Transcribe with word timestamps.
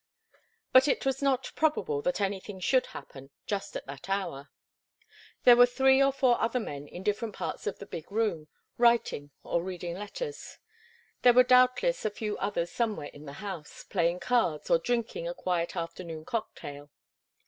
But 0.73 0.87
it 0.87 1.05
was 1.05 1.21
not 1.21 1.51
probable 1.55 2.01
that 2.01 2.19
anything 2.19 2.59
should 2.59 2.87
happen 2.87 3.29
just 3.45 3.75
at 3.75 3.85
that 3.85 4.09
hour. 4.09 4.49
There 5.43 5.55
were 5.55 5.67
three 5.67 6.01
or 6.01 6.11
four 6.11 6.41
other 6.41 6.59
men 6.59 6.87
in 6.87 7.03
different 7.03 7.35
parts 7.35 7.67
of 7.67 7.77
the 7.77 7.85
big 7.85 8.11
room, 8.11 8.47
writing 8.79 9.29
or 9.43 9.61
reading 9.61 9.93
letters. 9.93 10.57
There 11.21 11.33
were 11.33 11.43
doubtless 11.43 12.03
a 12.03 12.09
few 12.09 12.35
others 12.39 12.71
somewhere 12.71 13.11
in 13.13 13.25
the 13.27 13.33
house, 13.45 13.83
playing 13.83 14.21
cards 14.21 14.71
or 14.71 14.79
drinking 14.79 15.27
a 15.27 15.35
quiet 15.35 15.75
afternoon 15.75 16.25
cocktail. 16.25 16.89